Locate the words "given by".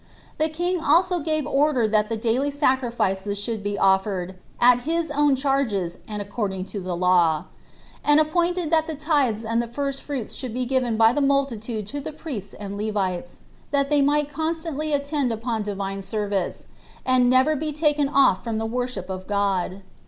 10.65-11.13